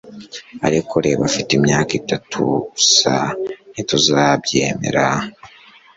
[0.67, 2.39] ariko reba afite imyaka itatu
[2.73, 3.13] gusa,
[3.71, 5.05] ntituzabyemera